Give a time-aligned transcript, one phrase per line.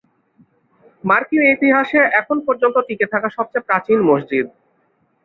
[1.03, 4.45] মার্কিন ইতিহাসে এখন পর্যন্ত টিকে থাকা সবচেয়ে প্রাচীন মসজিদ।